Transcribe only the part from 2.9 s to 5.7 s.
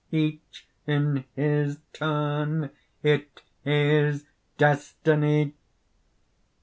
it is Destiny!"